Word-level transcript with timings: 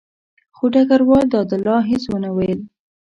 خو 0.55 0.65
ډګروال 0.73 1.25
دادالله 1.33 1.79
هېڅ 1.89 2.03
ونه 2.09 2.29
ویل. 2.37 2.59